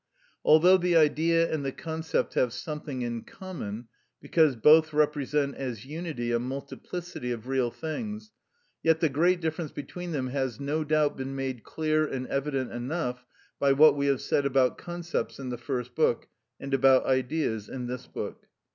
Although 0.43 0.77
the 0.77 0.95
Idea 0.95 1.53
and 1.53 1.63
the 1.63 1.71
concept 1.71 2.33
have 2.33 2.53
something 2.53 3.03
in 3.03 3.21
common, 3.21 3.87
because 4.19 4.55
both 4.55 4.93
represent 4.93 5.53
as 5.53 5.85
unity 5.85 6.31
a 6.31 6.39
multiplicity 6.39 7.31
of 7.31 7.47
real 7.47 7.69
things; 7.69 8.31
yet 8.81 8.99
the 8.99 9.09
great 9.09 9.41
difference 9.41 9.71
between 9.71 10.11
them 10.11 10.29
has 10.29 10.59
no 10.59 10.83
doubt 10.83 11.17
been 11.17 11.35
made 11.35 11.63
clear 11.63 12.03
and 12.03 12.25
evident 12.29 12.71
enough 12.71 13.23
by 13.59 13.73
what 13.73 13.95
we 13.95 14.07
have 14.07 14.21
said 14.21 14.43
about 14.43 14.75
concepts 14.79 15.37
in 15.37 15.49
the 15.49 15.57
first 15.59 15.93
book, 15.93 16.27
and 16.59 16.73
about 16.73 17.05
Ideas 17.05 17.69
in 17.69 17.85
this 17.85 18.07
book. 18.07 18.47